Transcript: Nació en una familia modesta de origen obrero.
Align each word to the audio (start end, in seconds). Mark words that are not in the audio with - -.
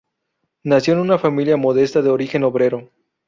Nació 0.63 0.95
en 0.95 0.99
una 1.01 1.19
familia 1.19 1.57
modesta 1.57 2.01
de 2.01 2.09
origen 2.09 2.43
obrero. 2.43 2.89